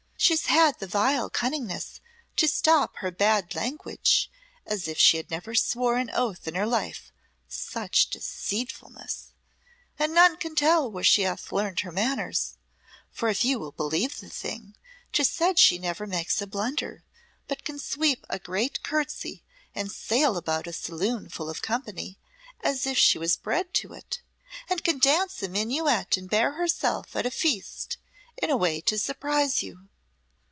[0.23, 1.99] She has had the vile cunningness
[2.35, 4.27] to stop her bad langwidg,
[4.67, 7.11] as if she had never swore an oath in her life
[7.47, 9.33] (such deseatfulness!).
[9.97, 12.57] And none can tell where she hath learned her manners,
[13.09, 14.75] for if you will beleave the thing,
[15.11, 17.03] 'tis said she never makes a blunder,
[17.47, 19.43] but can sweep a great curtsey
[19.73, 22.19] and sail about a saloon full of company
[22.63, 24.21] as if she was bred to it,
[24.69, 27.97] and can dance a minuet and bear herself at a feast
[28.37, 29.87] in a way to surprise you.